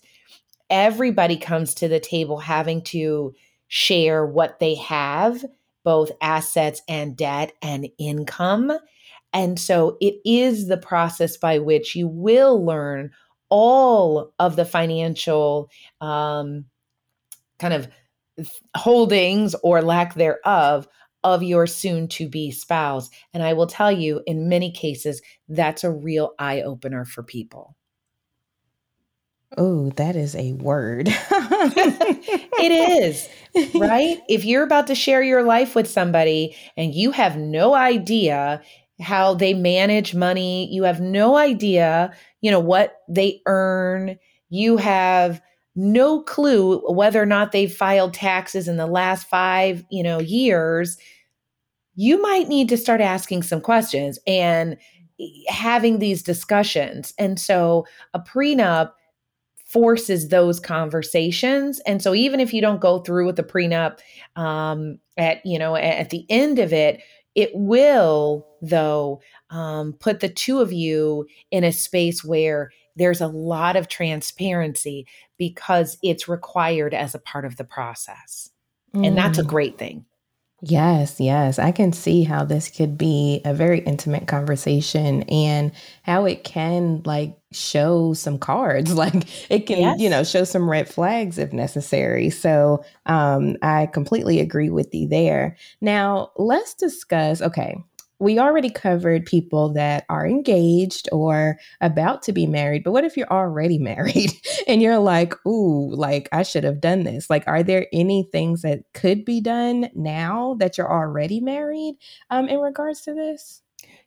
Everybody 0.68 1.38
comes 1.38 1.72
to 1.76 1.88
the 1.88 1.98
table 1.98 2.36
having 2.36 2.82
to 2.82 3.34
share 3.68 4.26
what 4.26 4.60
they 4.60 4.74
have, 4.74 5.42
both 5.82 6.12
assets 6.20 6.82
and 6.86 7.16
debt 7.16 7.52
and 7.62 7.88
income. 7.96 8.70
And 9.32 9.58
so 9.58 9.96
it 10.02 10.16
is 10.26 10.68
the 10.68 10.76
process 10.76 11.38
by 11.38 11.58
which 11.58 11.96
you 11.96 12.06
will 12.06 12.62
learn 12.66 13.12
all 13.48 14.34
of 14.38 14.56
the 14.56 14.66
financial 14.66 15.70
um, 16.02 16.66
kind 17.58 17.72
of 17.72 17.88
holdings 18.76 19.54
or 19.62 19.80
lack 19.80 20.16
thereof 20.16 20.86
of 21.22 21.42
your 21.42 21.66
soon 21.66 22.08
to 22.08 22.28
be 22.28 22.50
spouse. 22.50 23.10
And 23.34 23.42
I 23.42 23.52
will 23.52 23.66
tell 23.66 23.92
you, 23.92 24.22
in 24.26 24.48
many 24.48 24.70
cases, 24.70 25.20
that's 25.48 25.84
a 25.84 25.90
real 25.90 26.34
eye 26.38 26.62
opener 26.62 27.04
for 27.04 27.22
people. 27.22 27.76
Oh, 29.56 29.90
that 29.96 30.14
is 30.14 30.36
a 30.36 30.52
word. 30.52 31.08
it 31.10 32.72
is, 32.72 33.28
right? 33.74 34.18
If 34.28 34.44
you're 34.44 34.62
about 34.62 34.86
to 34.86 34.94
share 34.94 35.22
your 35.22 35.42
life 35.42 35.74
with 35.74 35.88
somebody 35.88 36.54
and 36.76 36.94
you 36.94 37.10
have 37.10 37.36
no 37.36 37.74
idea 37.74 38.62
how 39.00 39.34
they 39.34 39.54
manage 39.54 40.14
money, 40.14 40.72
you 40.72 40.84
have 40.84 41.00
no 41.00 41.36
idea, 41.36 42.12
you 42.40 42.50
know, 42.50 42.60
what 42.60 42.98
they 43.08 43.40
earn, 43.46 44.18
you 44.50 44.76
have 44.76 45.42
no 45.80 46.22
clue 46.22 46.80
whether 46.92 47.22
or 47.22 47.26
not 47.26 47.52
they've 47.52 47.74
filed 47.74 48.12
taxes 48.12 48.68
in 48.68 48.76
the 48.76 48.86
last 48.86 49.26
five, 49.28 49.84
you 49.90 50.02
know, 50.02 50.20
years, 50.20 50.98
you 51.94 52.20
might 52.20 52.48
need 52.48 52.68
to 52.68 52.76
start 52.76 53.00
asking 53.00 53.42
some 53.42 53.60
questions 53.60 54.18
and 54.26 54.76
having 55.48 55.98
these 55.98 56.22
discussions. 56.22 57.14
And 57.18 57.38
so 57.40 57.86
a 58.14 58.20
prenup 58.20 58.92
forces 59.64 60.28
those 60.28 60.60
conversations. 60.60 61.80
And 61.86 62.02
so 62.02 62.14
even 62.14 62.40
if 62.40 62.52
you 62.52 62.60
don't 62.60 62.80
go 62.80 63.00
through 63.00 63.26
with 63.26 63.36
the 63.36 63.42
prenup 63.42 64.00
um, 64.36 64.98
at, 65.16 65.44
you 65.46 65.58
know, 65.58 65.76
at 65.76 66.10
the 66.10 66.26
end 66.28 66.58
of 66.58 66.72
it, 66.72 67.00
it 67.34 67.50
will, 67.54 68.46
though, 68.60 69.20
um, 69.50 69.94
put 69.94 70.20
the 70.20 70.28
two 70.28 70.60
of 70.60 70.72
you 70.72 71.26
in 71.50 71.64
a 71.64 71.72
space 71.72 72.24
where 72.24 72.70
there's 73.00 73.20
a 73.20 73.26
lot 73.26 73.76
of 73.76 73.88
transparency 73.88 75.06
because 75.38 75.96
it's 76.02 76.28
required 76.28 76.92
as 76.92 77.14
a 77.14 77.18
part 77.18 77.46
of 77.46 77.56
the 77.56 77.64
process. 77.64 78.50
Mm. 78.94 79.08
And 79.08 79.16
that's 79.16 79.38
a 79.38 79.42
mm. 79.42 79.48
great 79.48 79.78
thing. 79.78 80.04
Yes, 80.62 81.18
yes. 81.18 81.58
I 81.58 81.72
can 81.72 81.92
see 81.94 82.22
how 82.22 82.44
this 82.44 82.68
could 82.68 82.98
be 82.98 83.40
a 83.46 83.54
very 83.54 83.80
intimate 83.80 84.26
conversation 84.26 85.22
and 85.22 85.72
how 86.02 86.26
it 86.26 86.44
can 86.44 87.00
like 87.06 87.38
show 87.50 88.12
some 88.12 88.38
cards. 88.38 88.92
Like 89.00 89.50
it 89.50 89.60
can, 89.60 89.78
yes. 89.78 89.98
you 89.98 90.10
know, 90.10 90.22
show 90.22 90.44
some 90.44 90.68
red 90.68 90.86
flags 90.86 91.38
if 91.38 91.54
necessary. 91.54 92.28
So 92.28 92.84
um 93.06 93.56
I 93.62 93.86
completely 93.86 94.40
agree 94.40 94.68
with 94.68 94.94
you 94.94 95.08
there. 95.08 95.56
Now 95.80 96.32
let's 96.36 96.74
discuss, 96.74 97.40
okay, 97.40 97.78
we 98.20 98.38
already 98.38 98.68
covered 98.68 99.24
people 99.24 99.72
that 99.72 100.04
are 100.10 100.26
engaged 100.26 101.08
or 101.10 101.58
about 101.80 102.22
to 102.22 102.32
be 102.32 102.46
married, 102.46 102.84
but 102.84 102.92
what 102.92 103.04
if 103.04 103.16
you're 103.16 103.32
already 103.32 103.78
married 103.92 104.30
and 104.68 104.82
you're 104.82 104.98
like, 104.98 105.34
ooh, 105.46 105.90
like 105.94 106.28
I 106.30 106.42
should 106.42 106.64
have 106.64 106.80
done 106.80 107.04
this? 107.04 107.30
Like, 107.30 107.44
are 107.46 107.62
there 107.62 107.86
any 107.92 108.28
things 108.30 108.62
that 108.62 108.80
could 108.94 109.24
be 109.24 109.40
done 109.40 109.90
now 109.94 110.54
that 110.60 110.76
you're 110.78 110.92
already 110.92 111.40
married 111.40 111.96
um, 112.28 112.48
in 112.48 112.60
regards 112.60 113.00
to 113.02 113.14
this? 113.14 113.62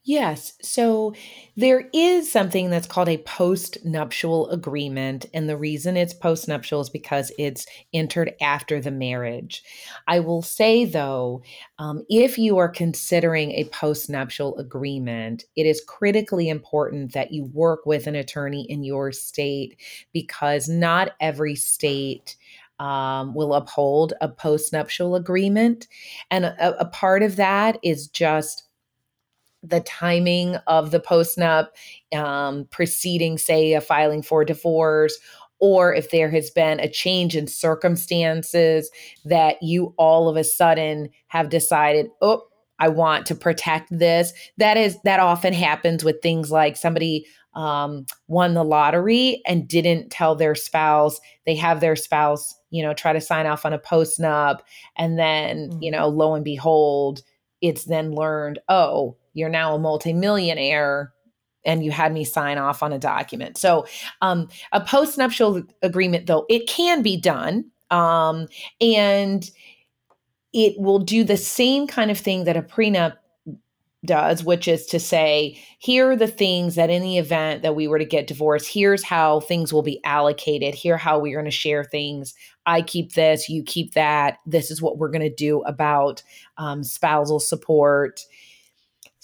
Yes. 0.05 0.51
So 0.62 1.13
there 1.55 1.89
is 1.93 2.29
something 2.29 2.69
that's 2.69 2.88
called 2.88 3.07
a 3.07 3.19
post 3.19 3.77
nuptial 3.86 4.50
agreement. 4.50 5.25
And 5.33 5.48
the 5.48 5.55
reason 5.55 5.95
it's 5.95 6.13
post 6.13 6.45
nuptial 6.50 6.81
is 6.81 6.89
because 6.89 7.31
it's 7.39 7.65
entered 7.93 8.33
after 8.41 8.81
the 8.81 8.91
marriage. 8.91 9.63
I 10.05 10.19
will 10.19 10.41
say, 10.41 10.83
though, 10.83 11.41
um, 11.79 12.03
if 12.10 12.38
you 12.38 12.57
are 12.57 12.67
considering 12.67 13.51
a 13.51 13.63
post 13.69 14.10
nuptial 14.10 14.57
agreement, 14.57 15.45
it 15.55 15.65
is 15.65 15.81
critically 15.88 16.50
important 16.50 17.13
that 17.13 17.31
you 17.31 17.45
work 17.45 17.86
with 17.86 18.05
an 18.05 18.15
attorney 18.15 18.65
in 18.69 18.83
your 18.83 19.13
state 19.13 19.79
because 20.12 20.67
not 20.67 21.12
every 21.22 21.55
state. 21.55 22.36
Um, 22.79 23.33
will 23.36 23.53
uphold 23.53 24.13
a 24.19 24.27
postnuptial 24.27 25.15
agreement. 25.15 25.88
And 26.31 26.43
a, 26.43 26.79
a 26.81 26.86
part 26.86 27.22
of 27.24 27.36
that 27.38 27.77
is 27.83 28.07
just 28.07 28.62
the 29.63 29.79
timing 29.82 30.58
of 30.67 30.91
the 30.91 31.00
postnup 31.00 31.70
um, 32.13 32.67
preceding, 32.70 33.38
say, 33.38 33.74
a 33.74 33.82
filing 33.82 34.22
for 34.22 34.43
divorce, 34.43 35.17
or 35.60 35.96
if 35.96 36.12
there 36.12 36.29
has 36.29 36.50
been 36.50 36.79
a 36.82 36.89
change 36.89 37.38
in 37.38 37.48
circumstances 37.48 38.91
that 39.24 39.55
you 39.62 39.93
all 39.98 40.27
of 40.27 40.36
a 40.36 40.43
sudden 40.43 41.10
have 41.27 41.50
decided, 41.50 42.08
oh, 42.22 42.43
I 42.79 42.89
want 42.89 43.25
to 43.27 43.36
protect 43.36 43.88
this. 43.98 44.34
That 44.58 44.75
is 44.75 44.98
that 45.03 45.22
often 45.22 45.53
happens 45.53 46.03
with 46.03 46.22
things 46.22 46.51
like 46.51 46.75
somebody 46.75 47.25
um, 47.55 48.05
won 48.27 48.55
the 48.55 48.63
lottery 48.63 49.41
and 49.46 49.67
didn't 49.67 50.10
tell 50.10 50.36
their 50.36 50.55
spouse. 50.55 51.22
They 51.46 51.55
have 51.55 51.79
their 51.79 51.96
spouse, 51.96 52.53
you 52.72 52.84
know, 52.84 52.93
try 52.93 53.13
to 53.13 53.22
sign 53.22 53.46
off 53.46 53.65
on 53.65 53.72
a 53.72 53.79
postnup, 53.79 54.60
and 54.98 55.17
then 55.17 55.70
mm-hmm. 55.70 55.82
you 55.82 55.91
know, 55.91 56.10
lo 56.10 56.36
and 56.36 56.43
behold, 56.43 57.22
it's 57.62 57.86
then 57.86 58.12
learned, 58.12 58.60
oh, 58.67 59.15
you're 59.34 59.50
now 59.50 59.75
a 59.75 59.80
multimillionaire 59.80 61.12
and 61.66 61.84
you 61.84 61.92
had 61.92 62.13
me 62.13 62.24
sign 62.24 62.58
off 62.58 62.84
on 62.84 62.92
a 62.92 63.00
document. 63.00 63.58
So, 63.58 63.86
um, 64.22 64.50
a 64.72 64.82
postnuptial 64.82 65.68
agreement, 65.82 66.28
though, 66.28 66.46
it 66.50 66.68
can 66.68 67.02
be 67.02 67.18
done. 67.20 67.66
Um, 67.90 68.48
and 68.82 69.50
it 70.54 70.78
will 70.78 71.00
do 71.00 71.24
the 71.24 71.38
same 71.38 71.88
kind 71.88 72.12
of 72.12 72.18
thing 72.18 72.44
that 72.44 72.58
a 72.58 72.62
prenup 72.62 73.13
does, 74.06 74.44
which 74.44 74.68
is 74.68 74.86
to 74.88 75.00
say, 75.00 75.58
here 75.80 76.12
are 76.12 76.16
the 76.16 76.28
things 76.28 76.75
that 76.75 76.90
in 76.90 77.02
the 77.02 77.18
event 77.18 77.62
that 77.62 77.75
we 77.75 77.88
were 77.88 78.00
to 78.00 78.06
get 78.06 78.28
divorced, 78.28 78.68
here's 78.68 79.04
how 79.04 79.40
things 79.42 79.72
will 79.72 79.82
be 79.82 80.04
allocated. 80.04 80.75
Here 80.75 80.98
how 80.98 81.20
we're 81.20 81.38
going 81.38 81.46
to 81.46 81.52
share 81.52 81.84
things. 81.84 82.34
I 82.66 82.82
keep 82.82 83.13
this, 83.13 83.50
you 83.50 83.63
keep 83.63 83.94
that. 83.94 84.40
This 84.46 84.70
is 84.70 84.82
what 84.82 84.98
we're 84.98 85.10
going 85.10 85.22
to 85.22 85.34
do 85.34 85.62
about 85.62 86.22
um, 86.58 86.84
spousal 86.84 87.40
support. 87.40 88.22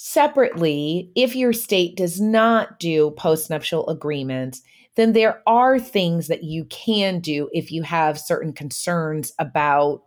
Separately, 0.01 1.11
if 1.13 1.35
your 1.35 1.51
state 1.51 1.97
does 1.97 2.21
not 2.21 2.79
do 2.79 3.11
postnuptial 3.17 3.85
agreements, 3.89 4.61
then 4.95 5.11
there 5.11 5.43
are 5.45 5.77
things 5.77 6.29
that 6.29 6.41
you 6.41 6.63
can 6.69 7.19
do 7.19 7.49
if 7.51 7.69
you 7.69 7.83
have 7.83 8.17
certain 8.17 8.53
concerns 8.53 9.33
about 9.39 10.03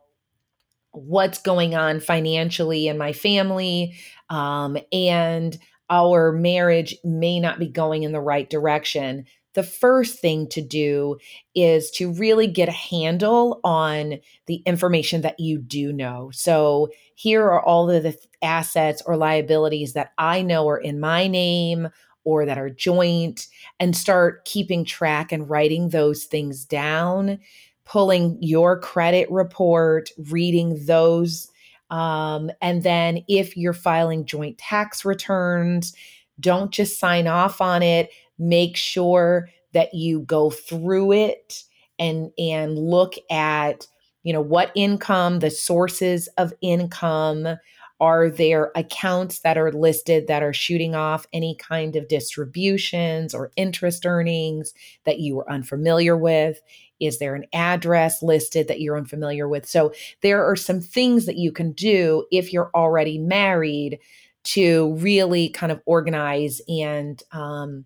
what's 0.93 1.43
going 1.43 1.75
on 1.75 2.01
financially 2.01 2.89
in 2.89 2.97
my 2.97 3.13
family 3.13 3.95
um, 4.31 4.79
and 4.95 5.59
our 5.91 6.33
marriage 6.33 6.97
may 7.05 7.39
not 7.39 7.59
be 7.59 7.69
going 7.69 8.03
in 8.03 8.13
the 8.13 8.21
right 8.21 8.49
direction 8.49 9.27
the 9.55 9.63
first 9.63 10.19
thing 10.19 10.49
to 10.49 10.63
do 10.63 11.19
is 11.55 11.91
to 11.93 12.13
really 12.13 12.47
get 12.47 12.69
a 12.69 12.73
handle 12.73 13.61
on 13.65 14.19
the 14.47 14.63
information 14.67 15.21
that 15.23 15.39
you 15.39 15.59
do 15.59 15.93
know. 15.93 16.31
So, 16.33 16.91
here 17.15 17.45
are 17.45 17.63
all 17.63 17.91
of 17.91 18.03
the 18.03 18.17
assets 18.43 19.03
or 19.07 19.17
liabilities 19.17 19.93
that 19.93 20.13
I 20.19 20.43
know 20.43 20.69
are 20.69 20.79
in 20.79 20.99
my 20.99 21.27
name 21.27 21.89
or 22.25 22.47
that 22.47 22.59
are 22.59 22.71
joint, 22.71 23.49
and 23.81 23.97
start 23.97 24.45
keeping 24.45 24.85
track 24.85 25.33
and 25.33 25.51
writing 25.51 25.89
those 25.89 26.25
things 26.25 26.65
down 26.65 27.41
pulling 27.85 28.39
your 28.41 28.79
credit 28.79 29.31
report, 29.31 30.11
reading 30.31 30.85
those. 30.87 31.49
Um, 31.91 32.51
and 32.61 32.83
then 32.83 33.25
if 33.29 33.57
you're 33.57 33.73
filing 33.73 34.25
joint 34.25 34.59
tax 34.59 35.05
returns, 35.05 35.95
don't 36.41 36.71
just 36.71 36.99
sign 36.99 37.27
off 37.27 37.61
on 37.61 37.83
it. 37.83 38.11
Make 38.39 38.77
sure 38.77 39.49
that 39.73 39.95
you 39.95 40.21
go 40.21 40.51
through 40.51 41.13
it 41.13 41.65
and 41.99 42.31
and 42.39 42.79
look 42.79 43.15
at 43.31 43.87
you 44.23 44.33
know 44.33 44.41
what 44.41 44.73
income 44.75 45.41
the 45.41 45.51
sources 45.51 46.29
of 46.39 46.53
income 46.61 47.57
are 48.03 48.29
there 48.29 48.73
accounts 48.75 49.39
that 49.41 49.57
are 49.57 49.71
listed 49.71 50.27
that 50.27 50.43
are 50.43 50.53
shooting 50.53 50.93
off 50.93 51.25
any 51.33 51.55
kind 51.55 51.95
of 51.95 52.09
distributions 52.09 53.33
or 53.33 53.53
interest 53.55 54.05
earnings 54.05 54.75
that 55.05 55.21
you 55.21 55.37
were 55.37 55.49
unfamiliar 55.49 56.17
with? 56.17 56.61
Is 56.99 57.21
there 57.21 57.37
an 57.37 57.45
address 57.53 58.21
listed 58.21 58.67
that 58.67 58.81
you're 58.81 58.99
unfamiliar 58.99 59.49
with? 59.49 59.69
So, 59.69 59.93
there 60.21 60.45
are 60.45 60.57
some 60.57 60.81
things 60.81 61.27
that 61.27 61.37
you 61.39 61.53
can 61.53 61.71
do 61.71 62.27
if 62.33 62.53
you're 62.53 62.73
already 62.75 63.19
married 63.19 64.01
to 64.45 64.95
really 64.95 65.49
kind 65.51 65.71
of 65.71 65.81
organize 65.87 66.61
and, 66.69 67.23
um, 67.31 67.85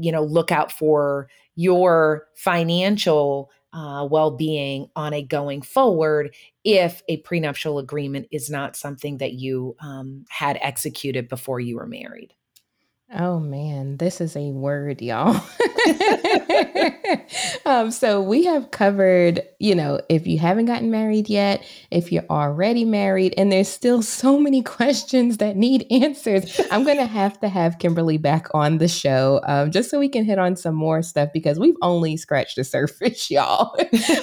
you 0.00 0.12
know, 0.12 0.22
look 0.22 0.52
out 0.52 0.72
for 0.72 1.28
your 1.56 2.26
financial 2.36 3.50
uh, 3.72 4.06
well 4.08 4.30
being 4.30 4.88
on 4.94 5.12
a 5.12 5.22
going 5.22 5.60
forward 5.60 6.34
if 6.62 7.02
a 7.08 7.16
prenuptial 7.18 7.78
agreement 7.78 8.28
is 8.30 8.48
not 8.48 8.76
something 8.76 9.18
that 9.18 9.32
you 9.32 9.74
um, 9.80 10.24
had 10.28 10.58
executed 10.62 11.28
before 11.28 11.58
you 11.58 11.76
were 11.76 11.86
married. 11.86 12.32
Oh 13.12 13.38
man, 13.40 13.96
this 13.96 14.20
is 14.20 14.36
a 14.36 14.50
word, 14.50 15.02
y'all. 15.02 15.40
um, 17.66 17.90
so 17.90 18.20
we 18.20 18.44
have 18.44 18.70
covered, 18.70 19.42
you 19.58 19.74
know, 19.74 20.00
if 20.08 20.26
you 20.26 20.38
haven't 20.38 20.66
gotten 20.66 20.90
married 20.90 21.28
yet, 21.28 21.64
if 21.90 22.10
you're 22.10 22.24
already 22.30 22.84
married, 22.84 23.34
and 23.36 23.52
there's 23.52 23.68
still 23.68 24.02
so 24.02 24.38
many 24.38 24.62
questions 24.74 25.38
that 25.38 25.56
need 25.56 25.86
answers. 25.90 26.60
I'm 26.70 26.84
going 26.84 26.98
to 26.98 27.06
have 27.06 27.38
to 27.40 27.48
have 27.48 27.78
Kimberly 27.78 28.18
back 28.18 28.48
on 28.54 28.78
the 28.78 28.88
show 28.88 29.40
um, 29.44 29.70
just 29.70 29.90
so 29.90 29.98
we 29.98 30.08
can 30.08 30.24
hit 30.24 30.38
on 30.38 30.56
some 30.56 30.74
more 30.74 31.02
stuff 31.02 31.30
because 31.32 31.58
we've 31.58 31.76
only 31.82 32.16
scratched 32.16 32.56
the 32.56 32.64
surface, 32.74 33.30
y'all, 33.30 33.76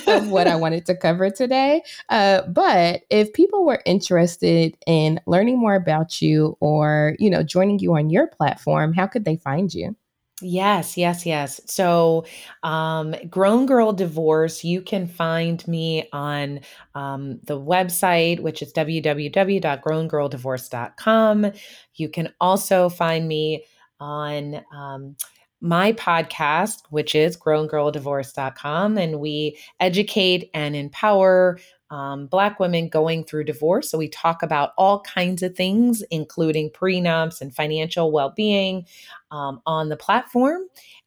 of 0.08 0.30
what 0.30 0.48
I 0.48 0.56
wanted 0.56 0.86
to 0.88 0.96
cover 0.96 1.30
today. 1.30 1.84
Uh, 2.10 2.42
but 2.44 3.02
if 3.10 3.34
people 3.34 3.66
were 3.66 3.82
interested 3.86 4.76
in 4.88 5.20
learning 5.28 5.60
more 5.60 5.76
about 5.76 6.22
you 6.22 6.58
or, 6.60 7.16
you 7.20 7.30
know, 7.30 7.44
joining 7.44 7.80
you 7.80 7.96
on 7.96 8.10
your 8.10 8.28
platform, 8.28 8.94
how 8.94 9.08
could 9.08 9.26
they 9.26 9.38
find 9.38 9.74
you? 9.74 9.96
Yes, 10.44 10.98
yes, 10.98 11.24
yes. 11.26 11.62
So, 11.68 12.26
um, 12.64 13.14
Grown 13.30 13.68
Girl 13.68 13.94
Divorce, 13.94 14.64
you 14.64 14.82
can 14.82 15.06
find 15.08 15.66
me 15.68 16.10
on 16.12 16.62
um, 16.96 17.40
the 17.44 17.60
website, 17.60 18.40
which 18.40 18.64
is 18.64 18.74
www.growngirldivorce.com. 18.74 21.52
You 21.96 22.10
can 22.10 22.34
also 22.42 22.90
find 22.90 23.28
me 23.28 23.66
on 24.00 24.62
um, 24.74 25.16
my 25.62 25.94
podcast, 25.94 26.82
which 26.90 27.14
is 27.14 27.38
growngirldivorce.com, 27.38 28.98
and 28.98 29.20
we 29.20 29.58
educate 29.80 30.50
and 30.54 30.76
empower 30.76 31.60
um, 31.92 32.28
Black 32.28 32.60
women 32.60 32.88
going 32.88 33.24
through 33.24 33.44
divorce. 33.44 33.90
So 33.92 33.98
we 33.98 34.08
talk 34.08 34.42
about 34.42 34.72
all 34.78 35.02
kinds 35.02 35.44
of 35.44 35.56
things, 35.56 36.02
including 36.10 36.70
prenups 36.72 37.42
and 37.42 37.54
financial 37.54 38.12
well 38.12 38.34
being 38.36 38.86
um, 39.30 39.62
on 39.66 39.90
the 39.90 39.98
platform. 39.98 40.62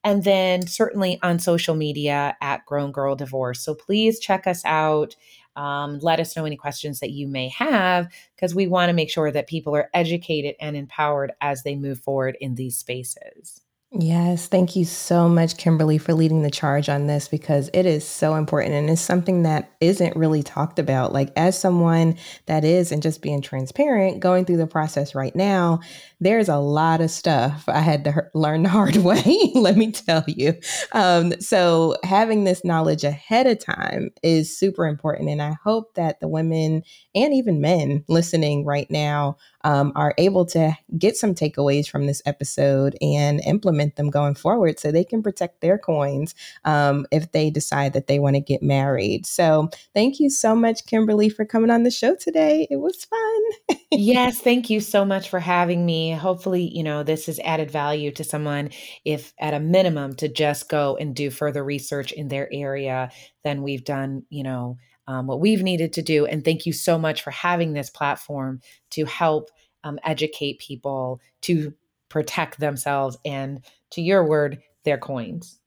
And 0.05 0.23
then 0.25 0.67
certainly 0.67 1.19
on 1.23 1.38
social 1.38 1.75
media 1.75 2.37
at 2.43 2.67
Grown 2.67 2.93
Girl 2.93 3.17
Divorce. 3.17 3.61
So 3.61 3.75
please 3.75 4.21
check 4.21 4.47
us 4.47 4.62
out. 4.67 5.17
Um, 5.57 5.99
let 6.01 6.21
us 6.21 6.37
know 6.37 6.45
any 6.45 6.57
questions 6.57 7.01
that 7.01 7.12
you 7.12 7.27
may 7.29 7.49
have 7.49 8.09
because 8.37 8.55
we 8.55 8.67
want 8.67 8.90
to 8.90 8.95
make 8.95 9.09
sure 9.09 9.31
that 9.31 9.47
people 9.47 9.75
are 9.75 9.88
educated 9.95 10.57
and 10.61 10.77
empowered 10.77 11.33
as 11.40 11.62
they 11.62 11.77
move 11.77 12.01
forward 12.01 12.37
in 12.40 12.57
these 12.57 12.77
spaces. 12.77 13.63
Yes, 13.96 14.48
thank 14.48 14.74
you 14.74 14.85
so 14.85 15.28
much, 15.28 15.57
Kimberly, 15.57 15.98
for 15.98 16.14
leading 16.14 16.42
the 16.42 16.50
charge 16.50 16.88
on 16.88 17.07
this 17.07 17.28
because 17.28 17.70
it 17.72 17.87
is 17.87 18.04
so 18.04 18.35
important 18.35 18.74
and 18.74 18.90
it's 18.90 19.00
something 19.00 19.44
that 19.44 19.70
isn't 19.80 20.16
really 20.16 20.42
talked 20.42 20.80
about. 20.80 21.12
Like, 21.12 21.30
as 21.37 21.57
someone 21.57 22.16
that 22.46 22.64
is, 22.64 22.90
and 22.90 23.00
just 23.00 23.22
being 23.22 23.40
transparent, 23.40 24.18
going 24.18 24.46
through 24.46 24.57
the 24.57 24.66
process 24.66 25.14
right 25.14 25.35
now, 25.37 25.78
there's 26.24 26.48
a 26.48 26.56
lot 26.56 27.02
of 27.02 27.10
stuff 27.10 27.64
I 27.68 27.80
had 27.80 28.04
to 28.04 28.24
learn 28.32 28.62
the 28.62 28.70
hard 28.70 28.96
way, 28.96 29.50
let 29.54 29.76
me 29.76 29.92
tell 29.92 30.24
you. 30.26 30.54
Um, 30.92 31.38
so, 31.38 31.96
having 32.02 32.44
this 32.44 32.64
knowledge 32.64 33.04
ahead 33.04 33.46
of 33.46 33.58
time 33.58 34.10
is 34.22 34.56
super 34.56 34.87
important. 34.87 35.28
And 35.28 35.42
I 35.42 35.54
hope 35.62 35.94
that 35.94 36.20
the 36.20 36.28
women 36.28 36.82
and 37.14 37.34
even 37.34 37.60
men 37.60 38.04
listening 38.08 38.64
right 38.64 38.90
now 38.90 39.37
um, 39.64 39.92
are 39.96 40.14
able 40.16 40.46
to 40.46 40.76
get 40.98 41.16
some 41.16 41.34
takeaways 41.34 41.88
from 41.88 42.06
this 42.06 42.22
episode 42.24 42.96
and 43.02 43.40
implement 43.44 43.96
them 43.96 44.08
going 44.10 44.34
forward 44.34 44.78
so 44.78 44.90
they 44.90 45.04
can 45.04 45.22
protect 45.22 45.60
their 45.60 45.78
coins 45.78 46.34
um, 46.64 47.06
if 47.10 47.32
they 47.32 47.50
decide 47.50 47.92
that 47.92 48.06
they 48.06 48.18
want 48.18 48.34
to 48.37 48.40
get 48.40 48.62
married. 48.62 49.26
So, 49.26 49.68
thank 49.92 50.18
you 50.20 50.30
so 50.30 50.56
much, 50.56 50.87
Kimberly, 50.87 51.28
for 51.28 51.44
coming 51.44 51.70
on 51.70 51.82
the 51.82 51.90
show 51.90 52.14
today. 52.14 52.66
It 52.70 52.76
was 52.76 53.04
fun. 53.04 53.78
yes, 53.90 54.40
thank 54.40 54.70
you 54.70 54.80
so 54.80 55.04
much 55.04 55.28
for 55.28 55.38
having 55.38 55.84
me. 55.84 56.13
Hopefully, 56.14 56.70
you 56.72 56.83
know, 56.83 57.03
this 57.03 57.27
has 57.27 57.38
added 57.40 57.70
value 57.70 58.11
to 58.12 58.24
someone, 58.24 58.70
if 59.05 59.33
at 59.38 59.55
a 59.55 59.61
minimum, 59.61 60.14
to 60.16 60.29
just 60.29 60.68
go 60.68 60.96
and 60.96 61.14
do 61.14 61.31
further 61.31 61.64
research 61.64 62.12
in 62.12 62.29
their 62.29 62.48
area 62.53 63.11
than 63.42 63.62
we've 63.62 63.85
done, 63.85 64.24
you 64.31 64.42
know 64.42 64.77
um, 65.07 65.27
what 65.27 65.40
we've 65.40 65.62
needed 65.62 65.92
to 65.94 66.03
do. 66.03 66.27
And 66.27 66.44
thank 66.44 66.66
you 66.66 66.72
so 66.72 66.98
much 66.98 67.22
for 67.22 67.31
having 67.31 67.72
this 67.72 67.90
platform 67.90 68.61
to 68.90 69.05
help 69.05 69.50
um, 69.83 69.98
educate 70.05 70.59
people 70.59 71.20
to 71.42 71.74
protect 72.09 72.59
themselves 72.59 73.18
and, 73.24 73.64
to 73.90 74.00
your 74.00 74.24
word, 74.24 74.62
their 74.85 74.98
coins. 74.98 75.61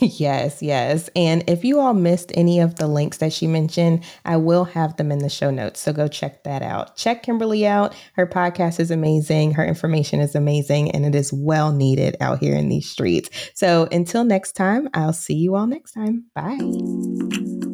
Yes, 0.00 0.62
yes. 0.62 1.10
And 1.16 1.42
if 1.48 1.64
you 1.64 1.80
all 1.80 1.94
missed 1.94 2.32
any 2.34 2.60
of 2.60 2.76
the 2.76 2.86
links 2.86 3.18
that 3.18 3.32
she 3.32 3.46
mentioned, 3.46 4.04
I 4.24 4.36
will 4.36 4.64
have 4.64 4.96
them 4.96 5.10
in 5.10 5.18
the 5.18 5.28
show 5.28 5.50
notes. 5.50 5.80
So 5.80 5.92
go 5.92 6.08
check 6.08 6.44
that 6.44 6.62
out. 6.62 6.96
Check 6.96 7.22
Kimberly 7.22 7.66
out. 7.66 7.94
Her 8.14 8.26
podcast 8.26 8.80
is 8.80 8.90
amazing. 8.90 9.52
Her 9.52 9.64
information 9.64 10.20
is 10.20 10.34
amazing, 10.34 10.90
and 10.92 11.04
it 11.04 11.14
is 11.14 11.32
well 11.32 11.72
needed 11.72 12.16
out 12.20 12.38
here 12.38 12.54
in 12.54 12.68
these 12.68 12.88
streets. 12.88 13.30
So 13.54 13.88
until 13.90 14.24
next 14.24 14.52
time, 14.52 14.88
I'll 14.94 15.12
see 15.12 15.34
you 15.34 15.56
all 15.56 15.66
next 15.66 15.92
time. 15.92 16.24
Bye. 16.34 17.73